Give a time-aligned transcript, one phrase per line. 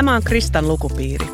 [0.00, 1.26] Tämä on Kristan lukupiiri.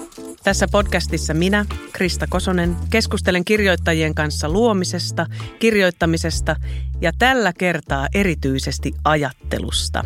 [0.44, 5.26] Tässä podcastissa minä, Krista Kosonen, keskustelen kirjoittajien kanssa luomisesta,
[5.58, 6.56] kirjoittamisesta
[7.00, 10.04] ja tällä kertaa erityisesti ajattelusta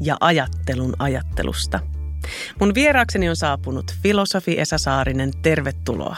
[0.00, 1.80] ja ajattelun ajattelusta.
[2.60, 5.30] Mun vieraakseni on saapunut filosofi Esa Saarinen.
[5.42, 6.16] Tervetuloa.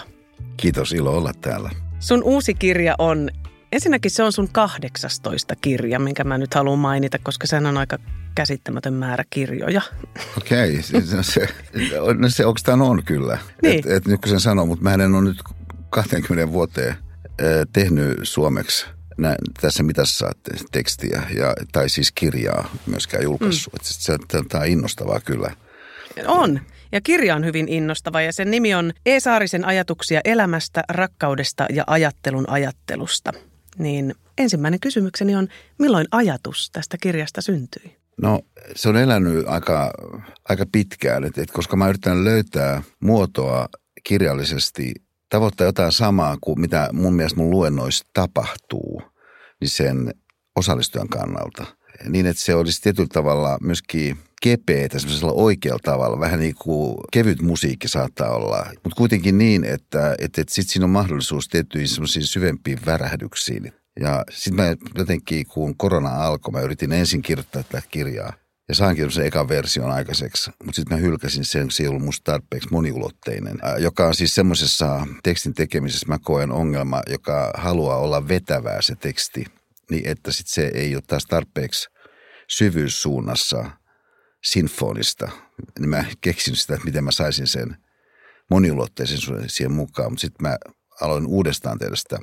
[0.56, 1.70] Kiitos, ilo olla täällä.
[2.00, 3.30] Sun uusi kirja on,
[3.72, 7.98] ensinnäkin se on sun 18 kirja, minkä mä nyt haluan mainita, koska sehän on aika
[8.34, 9.82] käsittämätön määrä kirjoja.
[10.36, 11.48] Okei, okay, se,
[12.18, 13.38] no se oikeastaan on kyllä.
[13.62, 13.78] Niin.
[13.78, 15.42] Et, et nyt kun sen sanoo, mutta mä en ole nyt
[15.90, 16.96] 20 vuoteen
[17.72, 18.86] tehnyt suomeksi
[19.18, 20.32] nä, tässä mitassa
[20.72, 23.72] tekstiä ja, tai siis kirjaa myöskään julkaissut.
[23.72, 23.78] Mm.
[23.82, 25.50] Se, tämä on innostavaa kyllä.
[26.26, 26.60] On.
[26.92, 29.20] Ja kirja on hyvin innostava ja sen nimi on E.
[29.20, 33.32] Saarisen ajatuksia elämästä, rakkaudesta ja ajattelun ajattelusta.
[33.78, 37.96] Niin ensimmäinen kysymykseni on, milloin ajatus tästä kirjasta syntyi?
[38.22, 38.40] No
[38.76, 39.92] se on elänyt aika,
[40.48, 43.68] aika pitkään, että, että koska mä yritän löytää muotoa
[44.04, 44.92] kirjallisesti,
[45.28, 49.02] tavoittaa jotain samaa kuin mitä mun mielestä mun luennoissa tapahtuu,
[49.60, 50.14] niin sen
[50.56, 51.66] osallistujan kannalta.
[52.08, 56.20] Niin, että se olisi tietyllä tavalla myöskin kepeätä semmoisella oikealla tavalla.
[56.20, 60.84] Vähän niin kuin kevyt musiikki saattaa olla, mutta kuitenkin niin, että, että, että sitten siinä
[60.84, 63.72] on mahdollisuus tiettyihin semmoisiin syvempiin värähdyksiin.
[64.00, 68.32] Ja sitten mä jotenkin, kun korona alkoi, mä yritin ensin kirjoittaa tätä kirjaa.
[68.68, 72.32] Ja saankin sen ekan version aikaiseksi, mutta sitten mä hylkäsin sen, se ei ollut musta
[72.32, 73.58] tarpeeksi moniulotteinen.
[73.78, 79.44] Joka on siis semmoisessa tekstin tekemisessä mä koen ongelma, joka haluaa olla vetävää se teksti,
[79.90, 81.88] niin että sitten se ei ole taas tarpeeksi
[82.48, 83.70] syvyyssuunnassa
[84.44, 85.28] sinfonista.
[85.78, 87.76] Niin mä keksin sitä, että miten mä saisin sen
[88.50, 90.56] moniulotteisen siihen mukaan, mutta sitten mä
[91.00, 92.18] aloin uudestaan tehdä sitä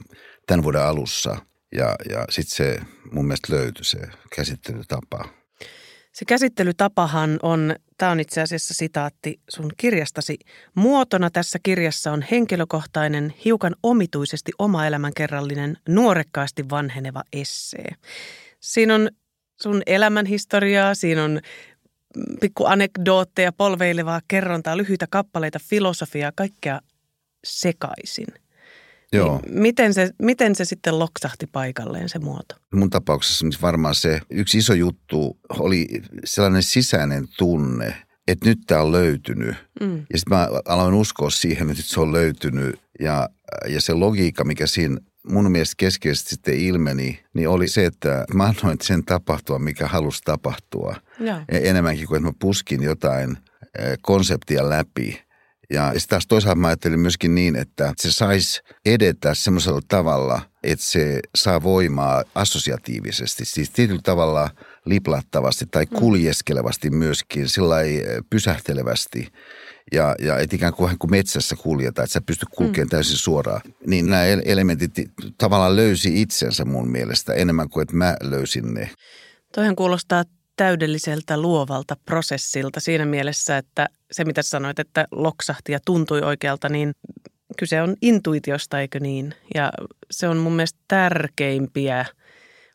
[0.47, 1.37] tämän vuoden alussa–
[1.71, 3.99] ja, ja sitten se mun mielestä löytyi se
[4.35, 5.25] käsittelytapa.
[6.11, 10.37] Se käsittelytapahan on, tämä on itse asiassa sitaatti sun kirjastasi.
[10.75, 17.95] Muotona tässä kirjassa on henkilökohtainen, hiukan omituisesti oma elämänkerrallinen, nuorekkaasti vanheneva essee.
[18.59, 19.09] Siinä on
[19.61, 21.39] sun elämänhistoriaa, siinä on
[22.41, 26.79] pikku anekdootteja, polveilevaa kerrontaa, lyhyitä kappaleita, filosofiaa, kaikkea
[27.43, 28.27] sekaisin.
[29.13, 29.39] Joo.
[29.45, 32.55] Niin miten, se, miten se sitten loksahti paikalleen se muoto?
[32.73, 35.87] Mun tapauksessa varmaan se yksi iso juttu oli
[36.25, 37.95] sellainen sisäinen tunne,
[38.27, 39.55] että nyt tämä on löytynyt.
[39.81, 39.97] Mm.
[39.97, 42.79] Ja sitten mä aloin uskoa siihen, että se on löytynyt.
[42.99, 43.29] Ja,
[43.67, 48.43] ja se logiikka, mikä siinä mun mielestä keskeisesti sitten ilmeni, niin oli se, että mä
[48.43, 50.95] annoin sen tapahtua, mikä halusi tapahtua.
[51.19, 51.45] Ja.
[51.49, 53.37] Enemmänkin kuin, että mä puskin jotain
[54.01, 55.21] konseptia läpi–
[55.71, 60.85] ja sitten taas toisaalta mä ajattelin myöskin niin, että se saisi edetä semmoisella tavalla, että
[60.85, 64.49] se saa voimaa assosiatiivisesti, siis tietyllä tavalla
[64.85, 65.97] liplattavasti tai mm.
[65.97, 69.27] kuljeskelevasti myöskin, sillä eh, pysähtelevästi.
[69.91, 72.89] Ja, ja et ikään kuin, kuin metsässä kuljeta, että sä pystyt kulkemaan mm.
[72.89, 73.61] täysin suoraan.
[73.87, 74.91] Niin nämä elementit
[75.37, 78.89] tavallaan löysi itsensä mun mielestä enemmän kuin, että mä löysin ne.
[79.55, 80.23] Toihan kuulostaa
[80.55, 86.91] täydelliseltä luovalta prosessilta siinä mielessä, että se mitä sanoit, että loksahti ja tuntui oikealta, niin
[87.57, 89.33] kyse on intuitiosta, eikö niin?
[89.55, 89.71] Ja
[90.11, 92.05] se on mun mielestä tärkeimpiä.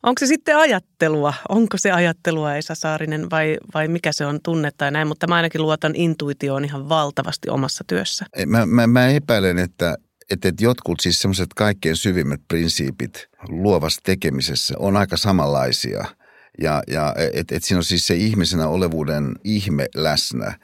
[0.03, 1.35] Onko se sitten ajattelua?
[1.49, 5.09] Onko se ajattelua Esa Saarinen vai, vai mikä se on tunnetta ja näin?
[5.09, 8.27] Mutta mä ainakin luotan intuitioon ihan valtavasti omassa työssä.
[8.47, 9.97] Mä, mä, mä epäilen, että
[10.31, 16.05] että, että jotkut siis semmoiset kaikkein syvimmät prinsiipit luovassa tekemisessä on aika samanlaisia–
[16.63, 20.59] ja, ja että et siinä on siis se ihmisenä olevuuden ihme läsnä,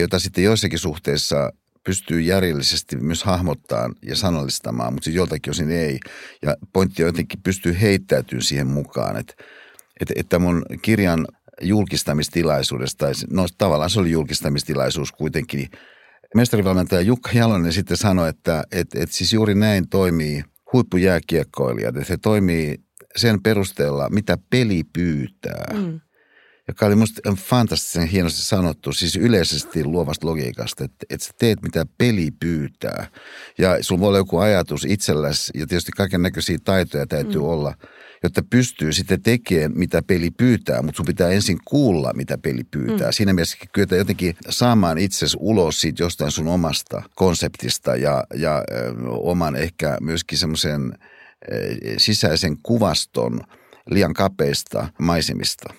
[0.00, 1.50] jota sitten joissakin suhteissa
[1.84, 5.98] pystyy järjellisesti myös hahmottaa ja sanallistamaan, mutta joltakin osin ei.
[6.42, 9.34] Ja pointti on jotenkin pystyy heittäytymään siihen mukaan, että,
[10.00, 11.26] että, että mun kirjan
[11.62, 15.68] julkistamistilaisuudesta, no tavallaan se oli julkistamistilaisuus kuitenkin,
[16.34, 20.42] mestarivalmentaja Jukka Jalonen sitten sanoi, että, että, että siis juuri näin toimii
[20.72, 22.76] huippujääkiekkoilijat, että he toimii
[23.16, 25.74] sen perusteella, mitä peli pyytää.
[25.74, 26.00] Mm.
[26.68, 31.86] Joka oli musta fantastisen hienosti sanottu, siis yleisesti luovasta logiikasta, että, että sä teet mitä
[31.98, 33.06] peli pyytää.
[33.58, 37.46] Ja sulla voi olla joku ajatus itselläsi, ja tietysti kaiken näköisiä taitoja täytyy mm.
[37.46, 37.74] olla,
[38.22, 43.08] jotta pystyy sitten tekemään, mitä peli pyytää, mutta sun pitää ensin kuulla, mitä peli pyytää.
[43.08, 43.12] Mm.
[43.12, 48.92] Siinä mielessä kyetä jotenkin saamaan itsesi ulos siitä jostain sun omasta konseptista ja, ja ö,
[49.08, 50.92] oman ehkä myöskin semmoisen–
[51.96, 53.40] sisäisen kuvaston
[53.90, 55.74] liian kapeista maisemista.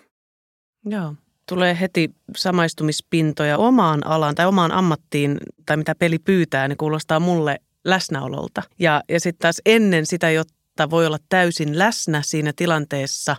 [0.86, 1.16] Joo.
[1.46, 7.60] Tulee heti samaistumispintoja omaan alaan tai omaan ammattiin tai mitä peli pyytää, niin kuulostaa mulle
[7.86, 8.64] läsnäololta.
[8.80, 13.36] Ja, ja sitten taas ennen sitä, jotta voi olla täysin läsnä siinä tilanteessa,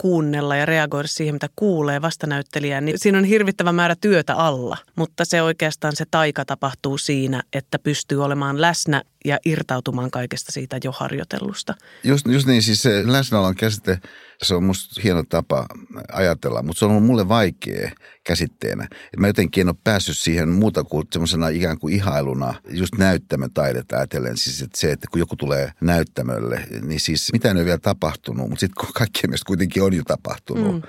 [0.00, 4.76] kuunnella ja reagoida siihen, mitä kuulee vastanäyttelijään, niin siinä on hirvittävä määrä työtä alla.
[4.96, 10.78] Mutta se oikeastaan se taika tapahtuu siinä, että pystyy olemaan läsnä ja irtautumaan kaikesta siitä
[10.84, 11.74] jo harjoitellusta.
[12.04, 13.98] Just, just niin, siis se läsnäolon käsite,
[14.44, 15.66] se on musta hieno tapa
[16.12, 17.90] ajatella, mutta se on ollut mulle vaikea
[18.24, 18.88] käsitteenä.
[18.92, 23.96] Et mä jotenkin en ole päässyt siihen muuta kuin semmoisena ikään kuin ihailuna, just näyttämötaidetta
[23.96, 24.36] ajatellen.
[24.36, 28.48] Siis että se, että kun joku tulee näyttämölle, niin siis mitä ei ole vielä tapahtunut,
[28.48, 30.74] mutta sitten kaikkien mielestä kuitenkin on jo tapahtunut.
[30.74, 30.82] Mm.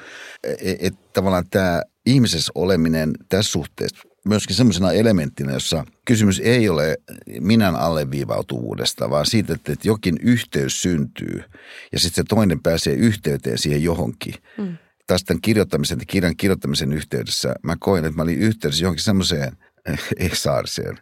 [0.43, 6.97] Että et, tavallaan tämä ihmisessä oleminen tässä suhteessa myöskin semmoisena elementtinä, jossa kysymys ei ole
[7.39, 11.43] minän alleviivautuvuudesta, vaan siitä, että jokin yhteys syntyy
[11.91, 14.33] ja sitten se toinen pääsee yhteyteen siihen johonkin.
[14.57, 14.77] Mm.
[15.07, 19.57] Taas tämän kirjoittamisen ja kirjan kirjoittamisen yhteydessä mä koin, että mä olin yhteydessä johonkin semmoiseen
[20.31, 20.97] Esaarseen,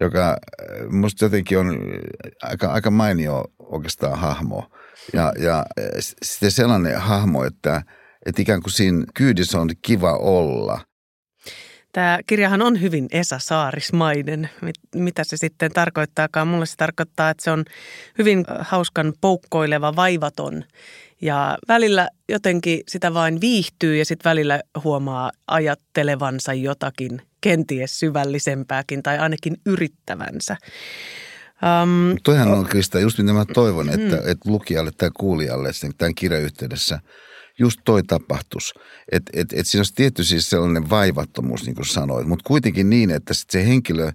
[0.00, 0.36] joka äh,
[0.90, 1.78] musta jotenkin on
[2.42, 4.70] aika, aika mainio oikeastaan hahmo.
[5.12, 5.84] Ja, ja äh,
[6.22, 7.82] sitten sellainen hahmo, että,
[8.26, 10.80] että ikään kuin siinä kyydissä on kiva olla–
[11.92, 14.50] Tämä kirjahan on hyvin Esa Saarismainen.
[14.94, 16.48] Mitä se sitten tarkoittaakaan?
[16.48, 17.64] Mulle se tarkoittaa, että se on
[18.18, 20.64] hyvin hauskan poukkoileva, vaivaton.
[21.20, 29.18] Ja välillä jotenkin sitä vain viihtyy ja sitten välillä huomaa ajattelevansa jotakin kenties syvällisempääkin tai
[29.18, 30.56] ainakin yrittävänsä.
[31.82, 34.30] Um, Toihan on Krista just mitä mä toivon, että, mm.
[34.30, 37.00] että lukijalle tai kuulijalle tämän kirjan yhteydessä–
[37.60, 38.74] just toi tapahtus.
[39.12, 43.10] Että et, et siinä olisi tietty siis sellainen vaivattomuus, niin kuin sanoit, mutta kuitenkin niin,
[43.10, 44.12] että sit se henkilö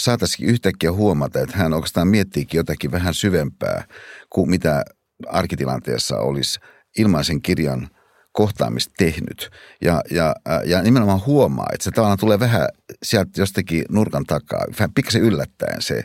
[0.00, 3.84] saataisiin yhtäkkiä huomata, että hän oikeastaan miettiikin jotakin vähän syvempää
[4.30, 4.84] kuin mitä
[5.26, 6.60] arkitilanteessa olisi
[6.98, 7.88] ilmaisen kirjan
[8.32, 9.50] kohtaamista tehnyt.
[9.80, 12.68] Ja, ja, ja nimenomaan huomaa, että se tavallaan tulee vähän
[13.02, 16.04] sieltä jostakin nurkan takaa, vähän pikkasen yllättäen se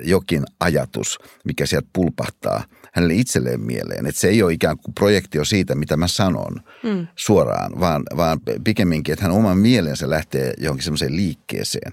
[0.00, 4.06] jokin ajatus, mikä sieltä pulpahtaa– hänelle itselleen mieleen.
[4.06, 7.06] Että se ei ole ikään kuin projektio siitä, mitä mä sanon mm.
[7.16, 11.92] suoraan, vaan, vaan pikemminkin, että hän oman mielensä lähtee johonkin semmoiseen liikkeeseen,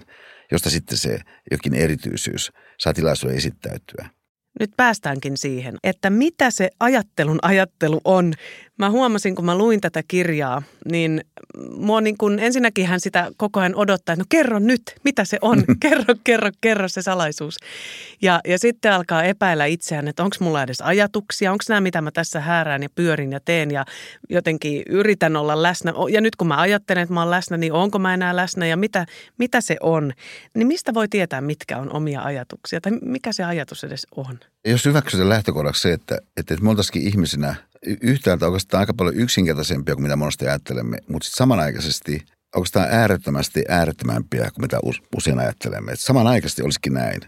[0.52, 1.18] josta sitten se
[1.50, 4.08] jokin erityisyys saa tilaisuuden esittäytyä.
[4.60, 8.34] Nyt päästäänkin siihen, että mitä se ajattelun ajattelu on.
[8.78, 11.24] Mä huomasin, kun mä luin tätä kirjaa, niin
[11.76, 15.38] mua niin kuin, ensinnäkin hän sitä koko ajan odottaa, että no kerro nyt, mitä se
[15.40, 15.64] on.
[15.80, 17.56] Kerro, kerro, kerro se salaisuus.
[18.22, 22.10] Ja, ja sitten alkaa epäillä itseään, että onko mulla edes ajatuksia, onko nämä, mitä mä
[22.10, 23.84] tässä häärään ja pyörin ja teen ja
[24.30, 25.92] jotenkin yritän olla läsnä.
[26.10, 28.76] Ja nyt kun mä ajattelen, että mä oon läsnä, niin onko mä enää läsnä ja
[28.76, 29.06] mitä,
[29.38, 30.12] mitä se on.
[30.54, 34.38] Niin mistä voi tietää, mitkä on omia ajatuksia tai mikä se ajatus edes on?
[34.64, 40.02] Jos hyväksytään lähtökohdaksi se, että, että me oltaisiin ihmisinä yhtäältä oikeastaan aika paljon yksinkertaisempia kuin
[40.02, 42.22] mitä monesti ajattelemme, mutta sitten samanaikaisesti
[42.56, 44.78] oikeastaan äärettömästi äärettömämpiä kuin mitä
[45.16, 45.92] usein ajattelemme.
[45.92, 47.20] Että samanaikaisesti olisikin näin.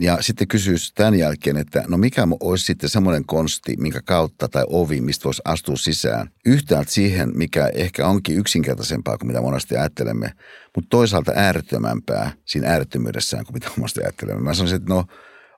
[0.00, 4.64] Ja sitten kysyisi tämän jälkeen, että no mikä olisi sitten semmoinen konsti, minkä kautta tai
[4.68, 6.30] ovi, mistä voisi astua sisään.
[6.46, 10.32] Yhtäältä siihen, mikä ehkä onkin yksinkertaisempaa kuin mitä monesti ajattelemme,
[10.74, 14.42] mutta toisaalta äärettömämpää siinä äärettömyydessään kuin mitä monesti ajattelemme.
[14.42, 15.04] Mä sanoisin, että no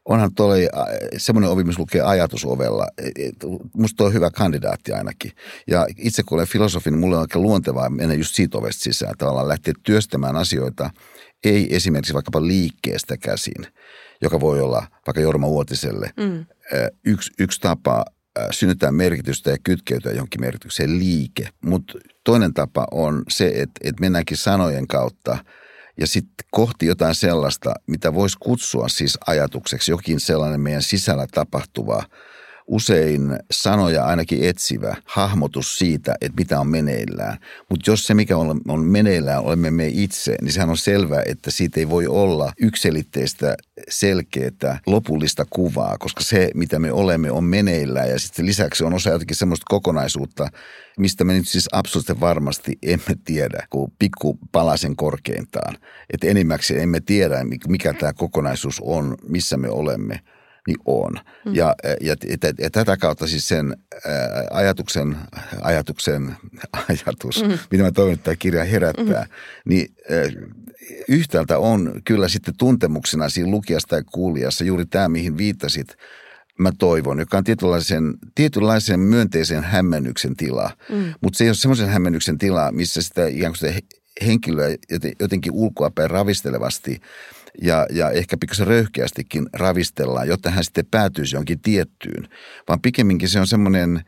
[0.07, 0.69] onhan toi
[1.17, 2.87] semmoinen ovi, missä lukee ajatusovella.
[2.99, 3.31] E, e,
[3.75, 5.33] musta on hyvä kandidaatti ainakin.
[5.67, 9.15] Ja itse kun olen filosofi, niin mulle on aika luontevaa mennä just siitä ovesta sisään.
[9.19, 10.91] Tavallaan lähteä työstämään asioita,
[11.45, 13.67] ei esimerkiksi vaikkapa liikkeestä käsin,
[14.23, 16.47] joka voi olla vaikka Jorma Uotiselle mm.
[17.05, 18.05] yksi, yksi tapa
[18.51, 21.49] synnyttää merkitystä ja kytkeytyä johonkin merkitykseen liike.
[21.65, 25.39] Mutta toinen tapa on se, että, että mennäänkin sanojen kautta–
[26.01, 32.03] ja sitten kohti jotain sellaista, mitä voisi kutsua siis ajatukseksi, jokin sellainen meidän sisällä tapahtuva,
[32.67, 37.39] usein sanoja ainakin etsivä hahmotus siitä, että mitä on meneillään.
[37.71, 41.51] Mutta jos se, mikä on, on meneillään, olemme me itse, niin sehän on selvää, että
[41.51, 43.57] siitä ei voi olla yksilitteistä,
[43.89, 49.11] selkeää, lopullista kuvaa, koska se, mitä me olemme, on meneillään ja sitten lisäksi on osa
[49.11, 50.49] jotakin semmoista kokonaisuutta,
[50.99, 55.77] mistä me nyt siis absoluuttisesti varmasti emme tiedä, kuin pikku palasen korkeintaan.
[56.13, 60.21] Että enimmäkseen emme tiedä, mikä tämä kokonaisuus on, missä me olemme–
[60.67, 61.13] niin on.
[61.45, 61.55] Mm.
[61.55, 65.17] Ja, ja, ja, ja tätä kautta siis sen ää, ajatuksen,
[65.63, 66.37] ajatuksen
[66.89, 67.59] ajatus, mm.
[67.71, 69.29] mitä mä toivon, että tämä kirja herättää, mm.
[69.71, 70.47] niin ää,
[71.09, 75.97] yhtäältä on kyllä sitten tuntemuksena siinä lukijasta ja kuulijassa juuri tämä, mihin viittasit,
[76.59, 80.71] mä toivon, joka on tietynlaisen, tietynlaisen myönteisen hämmennyksen tila.
[80.89, 81.15] Mm.
[81.21, 83.81] Mutta se ei ole semmoisen hämmennyksen tila, missä sitä ikään kuin sitä
[84.27, 84.69] henkilöä
[85.21, 87.01] jotenkin ulkoapäin ravistelevasti–
[87.63, 92.29] ja, ja ehkä pikkasen röyhkeästikin ravistellaan, jotta hän sitten päätyisi jonkin tiettyyn.
[92.69, 94.05] Vaan pikemminkin se on semmoinen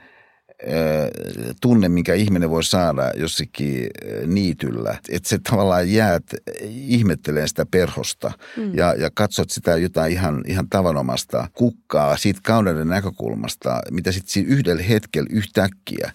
[1.61, 3.91] tunne, minkä ihminen voi saada jossakin
[4.27, 4.99] niityllä.
[5.09, 6.25] Että se tavallaan jäät
[6.69, 8.75] ihmettelee sitä perhosta mm.
[8.75, 14.83] ja, ja katsot sitä jotain ihan, ihan tavanomasta kukkaa siitä kauneuden näkökulmasta, mitä sitten yhdellä
[14.83, 16.13] hetkellä yhtäkkiä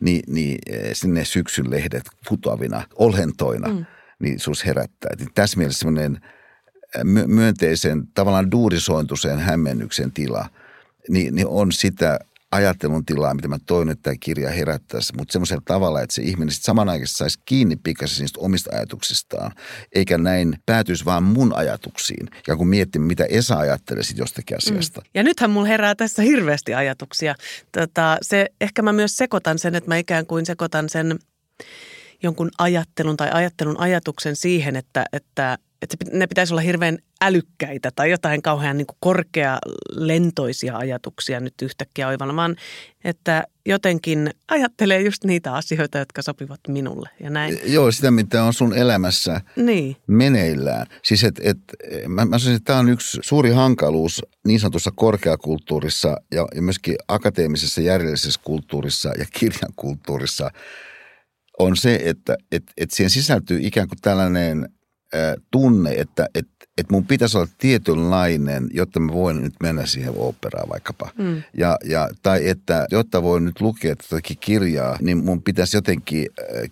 [0.00, 0.58] niin, niin
[0.92, 3.84] sinne syksyn lehdet putoavina olhentoina, mm.
[4.18, 5.10] niin sus herättää.
[5.12, 6.20] Et tässä mielessä semmoinen
[7.26, 10.48] myönteisen, tavallaan duurisointuseen hämmennyksen tila,
[11.08, 12.18] niin, niin on sitä–
[12.50, 16.50] ajattelun tilaa, mitä mä toin, että tämä kirja herättäisi, mutta semmoisella tavalla, että se ihminen
[16.50, 19.52] sitten samanaikaisesti saisi kiinni pikaisesti niistä omista ajatuksistaan,
[19.92, 22.28] eikä näin päätyisi vaan mun ajatuksiin.
[22.46, 24.58] Ja kun miettii, mitä Esa ajattelee sitten jostakin mm.
[24.58, 25.00] asiasta.
[25.00, 25.06] Mm.
[25.14, 27.34] Ja nythän mulla herää tässä hirveästi ajatuksia.
[27.72, 31.18] Tota, se, ehkä mä myös sekoitan sen, että mä ikään kuin sekoitan sen
[32.22, 38.10] jonkun ajattelun tai ajattelun ajatuksen siihen, että, että että ne pitäisi olla hirveän älykkäitä tai
[38.10, 42.56] jotain kauhean niin korkealentoisia ajatuksia nyt yhtäkkiä oivalla, vaan
[43.04, 47.58] että jotenkin ajattelee just niitä asioita, jotka sopivat minulle ja näin.
[47.64, 49.96] Joo, sitä mitä on sun elämässä niin.
[50.06, 50.86] meneillään.
[51.02, 51.58] Siis et, et,
[52.08, 56.96] mä, mä sanoisin, että tämä on yksi suuri hankaluus niin sanotussa korkeakulttuurissa ja, ja myöskin
[57.08, 60.50] akateemisessa järjellisessä kulttuurissa ja kirjankulttuurissa
[61.58, 64.68] on se, että et, et siihen sisältyy ikään kuin tällainen–
[65.50, 66.46] tunne, että et,
[66.78, 71.10] et mun pitäisi olla tietynlainen, jotta mä voin nyt mennä siihen operaan vaikkapa.
[71.18, 71.42] Mm.
[71.56, 76.26] Ja, ja, tai että jotta voin nyt lukea tätäkin kirjaa, niin mun pitäisi jotenkin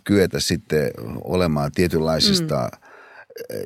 [0.05, 0.91] kyetä sitten
[1.25, 2.85] olemaan tietynlaisista mm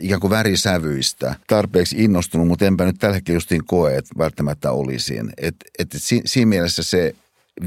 [0.01, 5.31] ikään kuin värisävyistä tarpeeksi innostunut, mutta enpä nyt tällä hetkellä justiin koe, että välttämättä olisin.
[5.37, 7.15] Et, et, et siinä mielessä se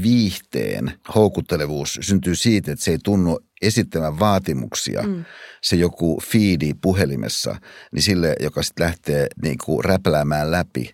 [0.02, 5.24] viihteen houkuttelevuus syntyy siitä, että se ei tunnu esittämään vaatimuksia, mm.
[5.62, 7.56] se joku fiidi puhelimessa,
[7.92, 10.90] niin sille, joka sitten lähtee niin kuin räpläämään läpi,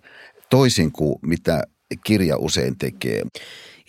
[0.50, 1.62] toisin kuin mitä
[2.04, 3.22] kirja usein tekee.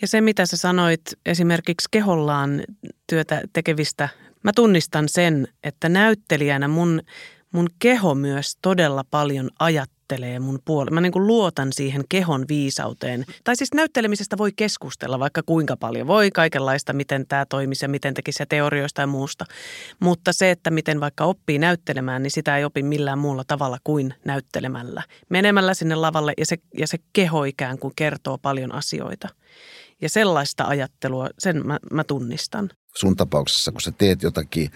[0.02, 2.62] Ja se, mitä sä sanoit esimerkiksi kehollaan
[3.06, 4.08] työtä tekevistä,
[4.42, 7.02] mä tunnistan sen, että näyttelijänä mun,
[7.52, 10.94] mun keho myös todella paljon ajattelee näyttelee mun puolella.
[10.94, 13.24] Mä niin kuin luotan siihen kehon viisauteen.
[13.44, 16.06] Tai siis näyttelemisestä voi keskustella vaikka kuinka paljon.
[16.06, 19.44] Voi kaikenlaista, miten tämä toimisi ja miten tekisi ja teorioista ja muusta.
[20.00, 24.14] Mutta se, että miten vaikka oppii näyttelemään, niin sitä ei opi millään muulla tavalla kuin
[24.24, 25.02] näyttelemällä.
[25.28, 29.28] Menemällä sinne lavalle ja se, ja se keho ikään kuin kertoo paljon asioita.
[30.02, 34.70] Ja sellaista ajattelua, sen mä, mä tunnistan sun tapauksessa, kun sä teet jotakin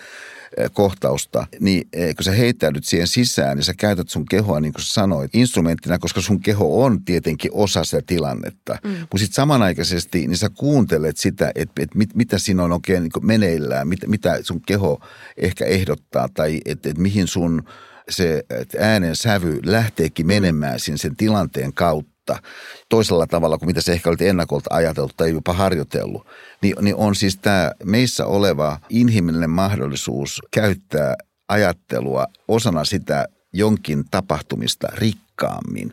[0.56, 4.73] eh, kohtausta, niin eh, kun sä heittäydyt siihen sisään, niin sä käytät sun kehoa, niin
[4.73, 8.78] kuin sä sanoit, instrumenttina, koska sun keho on tietenkin osa sitä tilannetta.
[8.85, 8.90] Mm.
[8.90, 13.26] Mutta sitten samanaikaisesti, niin sä kuuntelet sitä, että et mit, mitä siinä on oikein niin
[13.26, 15.00] meneillään, mit, mitä sun keho
[15.37, 17.62] ehkä ehdottaa, tai että et mihin sun
[18.11, 18.44] se
[18.78, 22.48] äänen sävy lähteekin menemään sen, sen tilanteen kautta uutta
[22.88, 26.26] toisella tavalla kuin mitä se ehkä oli ennakolta ajateltu tai jopa harjoitellut,
[26.62, 31.14] niin, niin on siis tämä meissä oleva inhimillinen mahdollisuus käyttää
[31.48, 35.92] ajattelua osana sitä jonkin tapahtumista rikkaammin.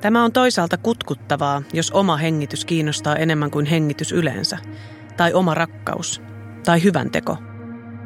[0.00, 4.58] Tämä on toisaalta kutkuttavaa, jos oma hengitys kiinnostaa enemmän kuin hengitys yleensä,
[5.16, 6.22] tai oma rakkaus,
[6.64, 7.36] tai hyvän teko.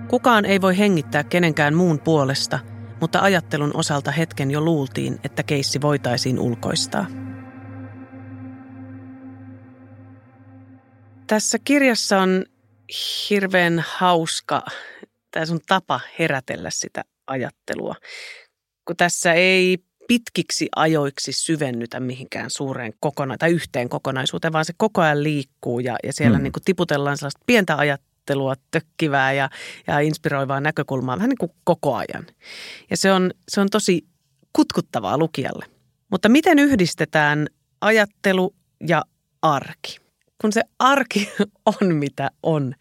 [0.09, 2.59] Kukaan ei voi hengittää kenenkään muun puolesta–
[3.03, 7.07] mutta ajattelun osalta hetken jo luultiin, että keissi voitaisiin ulkoistaa.
[11.27, 12.45] Tässä kirjassa on
[13.31, 14.63] hirveän hauska
[15.31, 17.95] tämä sun tapa herätellä sitä ajattelua,
[18.85, 19.79] kun tässä ei
[20.09, 25.97] pitkiksi ajoiksi syvennytä mihinkään suureen kokona- tai yhteen kokonaisuuteen, vaan se koko ajan liikkuu ja,
[26.05, 26.43] ja siellä mm.
[26.43, 29.51] niin kuin tiputellaan sellaista pientä ajattelua ajattelua tökkivää ja,
[29.87, 32.27] ja inspiroivaa näkökulmaa vähän niin kuin koko ajan.
[32.91, 34.07] Ja se on, se on tosi
[34.53, 35.67] kutkuttavaa lukijalle.
[36.11, 37.47] Mutta miten yhdistetään
[37.81, 38.55] ajattelu
[38.89, 39.03] ja
[39.43, 39.99] arki?
[40.41, 41.29] Kun se arki
[41.81, 42.75] on mitä on,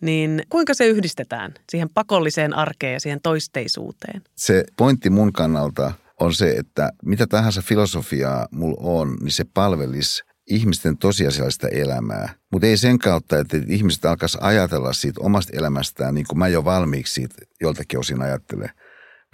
[0.00, 4.22] niin kuinka se yhdistetään siihen pakolliseen arkeen ja siihen toisteisuuteen?
[4.36, 10.22] Se pointti mun kannalta on se, että mitä tahansa filosofiaa mulla on, niin se palvelisi
[10.54, 12.34] ihmisten tosiasiallista elämää.
[12.52, 16.64] Mutta ei sen kautta, että ihmiset alkaisi ajatella siitä omasta elämästään niin kuin mä jo
[16.64, 18.70] valmiiksi siitä joltakin osin ajattelen.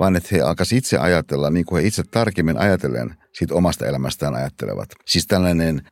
[0.01, 4.35] Vaan että he alkaisivat itse ajatella niin kuin he itse tarkemmin ajatellen siitä omasta elämästään
[4.35, 4.89] ajattelevat.
[5.07, 5.83] Siis tällainen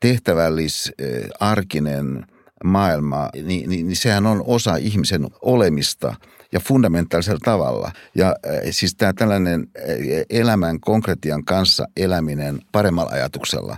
[0.00, 0.92] tehtävällis,
[1.40, 2.26] arkinen
[2.64, 6.14] maailma, niin, niin, niin sehän on osa ihmisen olemista–
[6.52, 7.92] ja fundamentaalisella tavalla.
[8.14, 9.84] Ja äh, siis tämä tällainen äh,
[10.30, 13.76] elämän konkretian kanssa eläminen paremmalla ajatuksella,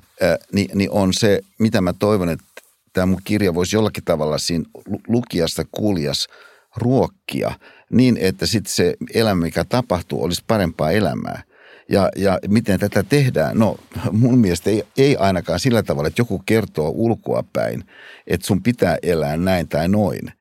[0.53, 2.45] niin, niin on se, mitä mä toivon, että
[2.93, 4.65] tämä mun kirja voisi jollakin tavalla siinä
[5.09, 6.29] lukijasta kuulijas
[6.77, 7.53] ruokkia
[7.91, 11.43] niin, että sitten se elämä, mikä tapahtuu, olisi parempaa elämää.
[11.89, 13.59] Ja, ja miten tätä tehdään?
[13.59, 13.77] No
[14.13, 17.85] mun mielestä ei, ei ainakaan sillä tavalla, että joku kertoo ulkoa päin,
[18.27, 20.33] että sun pitää elää näin tai noin.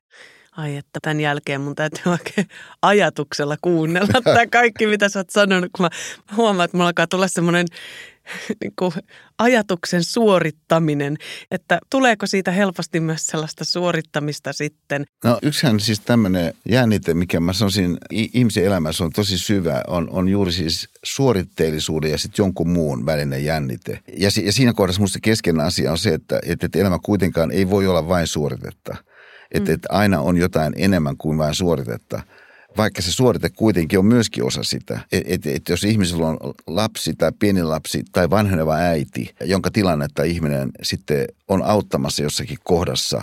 [0.56, 2.48] Ai että tämän jälkeen mun täytyy oikein
[2.82, 5.90] ajatuksella kuunnella tämä kaikki, mitä sä oot sanonut, kun mä
[6.36, 7.66] huomaan, että mulla alkaa tulla semmoinen
[8.60, 8.92] niin kuin
[9.38, 11.16] ajatuksen suorittaminen,
[11.50, 15.04] että tuleeko siitä helposti myös sellaista suorittamista sitten?
[15.24, 20.28] No yksihän siis tämmöinen jännite, mikä mä sanoisin ihmisen elämässä on tosi syvä, on, on
[20.28, 24.00] juuri siis suoritteellisuuden ja sitten jonkun muun välinen jännite.
[24.16, 27.86] Ja, ja siinä kohdassa musta keskeinen asia on se, että, että elämä kuitenkaan ei voi
[27.86, 28.96] olla vain suoritetta.
[29.54, 29.74] Että, mm.
[29.74, 32.22] että aina on jotain enemmän kuin vain suoritetta–
[32.76, 35.00] vaikka se suorite kuitenkin on myöskin osa sitä.
[35.12, 40.22] Että et, et jos ihmisellä on lapsi tai pieni lapsi tai vanheneva äiti, jonka tilannetta
[40.22, 43.22] ihminen sitten on auttamassa jossakin kohdassa,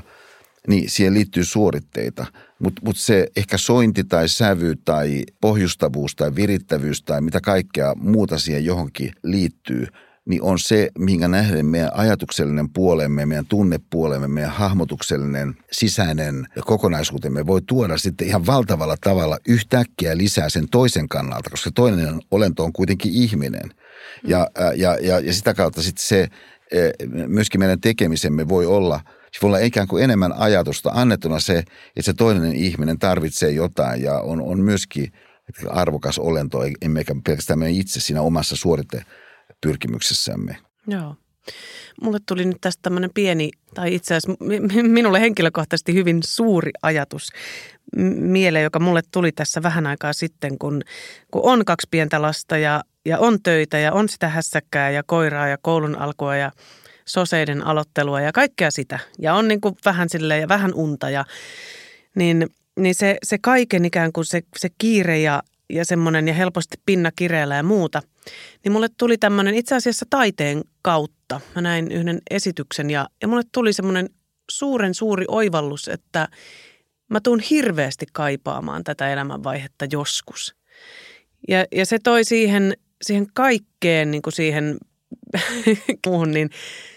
[0.68, 2.26] niin siihen liittyy suoritteita.
[2.60, 8.40] Mutta mut se ehkä sointi tai sävy tai pohjustavuus tai virittävyys tai mitä kaikkea muuta
[8.40, 9.88] siihen johonkin liittyy–
[10.32, 17.62] niin on se, minkä nähden meidän ajatuksellinen puolemme, meidän tunnepuolemme, meidän hahmotuksellinen sisäinen kokonaisuutemme voi
[17.62, 23.14] tuoda sitten ihan valtavalla tavalla yhtäkkiä lisää sen toisen kannalta, koska toinen olento on kuitenkin
[23.14, 23.72] ihminen.
[24.28, 26.28] Ja, ja, ja, ja sitä kautta sitten se,
[27.28, 29.00] myöskin meidän tekemisemme voi olla–
[29.32, 34.04] se voi olla ikään kuin enemmän ajatusta annettuna se, että se toinen ihminen tarvitsee jotain
[34.04, 35.12] ja on, on myöskin
[35.70, 39.06] arvokas olento, emmekä pelkästään me itse siinä omassa suorite
[39.62, 40.58] pyrkimyksessämme.
[40.88, 41.16] Joo.
[42.02, 44.44] Mulle tuli nyt tästä tämmöinen pieni, tai itse asiassa
[44.84, 47.30] minulle henkilökohtaisesti hyvin suuri ajatus
[48.16, 50.82] mieleen, joka mulle tuli tässä vähän aikaa sitten, kun,
[51.32, 55.48] kun on kaksi pientä lasta ja, ja on töitä ja on sitä hässäkkää ja koiraa
[55.48, 56.52] ja koulun alkua ja
[57.06, 59.00] soseiden aloittelua ja kaikkea sitä.
[59.20, 61.26] Ja on niin kuin vähän sille ja vähän unta ja
[62.16, 62.48] niin,
[62.80, 67.12] niin se, se kaiken ikään kuin se, se kiire ja, ja semmoinen ja helposti pinna
[67.16, 68.02] kireellä ja muuta,
[68.64, 71.42] niin mulle tuli tämmöinen itse asiassa taiteen kautta.
[71.56, 74.10] Mä näin yhden esityksen ja, ja mulle tuli semmoinen
[74.52, 76.28] suuren suuri oivallus, että
[77.10, 80.56] mä tuun hirveästi kaipaamaan tätä elämänvaihetta joskus.
[81.48, 84.78] Ja, ja se toi siihen, siihen kaikkeen, niin kuin siihen
[86.06, 86.50] muuhun, niin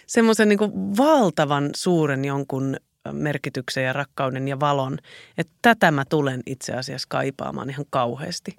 [0.07, 2.77] semmoisen niin valtavan suuren jonkun
[3.13, 4.99] merkityksen ja rakkauden ja valon,
[5.39, 8.57] että tätä mä tulen itse asiassa kaipaamaan ihan kauheasti.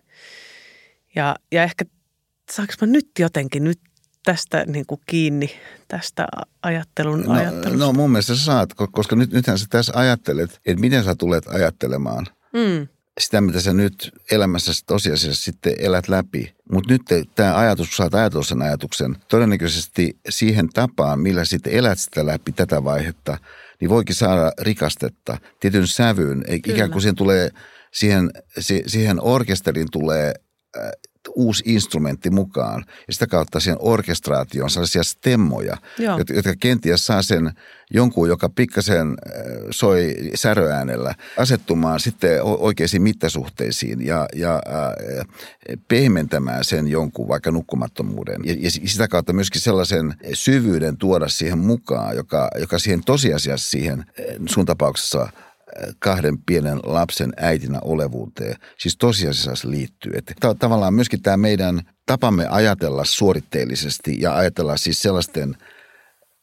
[1.15, 1.85] Ja, ja ehkä
[2.51, 3.79] saanko mä nyt jotenkin nyt
[4.25, 5.49] tästä niin kuin kiinni,
[5.87, 6.27] tästä
[6.61, 7.85] ajattelun no, ajattelusta?
[7.85, 11.47] No mun mielestä sä saat, koska nyt, nythän sä tässä ajattelet, että miten sä tulet
[11.47, 12.87] ajattelemaan mm.
[13.19, 16.55] sitä, mitä sä nyt elämässä tosiasiassa sitten elät läpi.
[16.71, 17.01] Mutta nyt
[17.35, 22.51] tämä ajatus, kun saat ajatella sen ajatuksen, todennäköisesti siihen tapaan, millä sitten elät sitä läpi
[22.51, 23.37] tätä vaihetta,
[23.81, 26.43] niin voikin saada rikastetta tietyn sävyyn.
[26.45, 26.75] Kyllä.
[26.75, 27.49] Ikään kuin siihen tulee,
[27.93, 28.29] siihen,
[28.87, 30.33] siihen orkesteriin tulee
[31.35, 32.85] uusi instrumentti mukaan.
[33.07, 36.19] Ja sitä kautta siihen orkestraatioon sellaisia stemmoja, Joo.
[36.33, 37.51] jotka kenties saa sen
[37.91, 39.33] jonkun, joka pikkasen äh,
[39.69, 45.25] soi säröäänellä, asettumaan sitten oikeisiin mittasuhteisiin ja, ja äh,
[45.87, 48.41] pehmentämään sen jonkun vaikka nukkumattomuuden.
[48.45, 53.99] Ja, ja sitä kautta myöskin sellaisen syvyyden tuoda siihen mukaan, joka, joka siihen tosiasiassa siihen
[53.99, 55.27] äh, sun tapauksessa–
[55.99, 60.11] kahden pienen lapsen äitinä olevuuteen, siis tosiasiassa liittyy.
[60.15, 65.57] Että tavallaan myöskin tämä meidän tapamme ajatella suoritteellisesti ja ajatella siis sellaisten